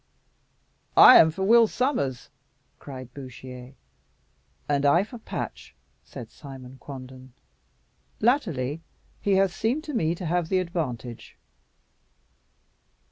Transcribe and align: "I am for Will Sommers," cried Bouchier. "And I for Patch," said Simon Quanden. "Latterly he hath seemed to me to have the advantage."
"I 0.97 1.17
am 1.17 1.29
for 1.29 1.43
Will 1.43 1.67
Sommers," 1.67 2.31
cried 2.79 3.13
Bouchier. 3.13 3.75
"And 4.67 4.83
I 4.83 5.03
for 5.03 5.19
Patch," 5.19 5.75
said 6.03 6.31
Simon 6.31 6.77
Quanden. 6.79 7.33
"Latterly 8.19 8.81
he 9.19 9.35
hath 9.35 9.53
seemed 9.53 9.83
to 9.83 9.93
me 9.93 10.15
to 10.15 10.25
have 10.25 10.49
the 10.49 10.57
advantage." 10.57 11.37